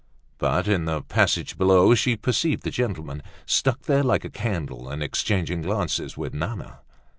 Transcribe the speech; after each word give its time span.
But 0.39 0.67
in 0.67 0.85
the 0.85 1.03
passage 1.03 1.59
below 1.59 1.93
she 1.93 2.15
perceived 2.15 2.63
the 2.63 2.71
gentleman, 2.71 3.21
stuck 3.45 3.83
there 3.83 4.01
like 4.01 4.25
a 4.25 4.31
candle 4.31 4.89
and 4.89 5.03
exchanging 5.03 5.61
glances 5.61 6.17
with 6.17 6.33
Nana. 6.33 6.79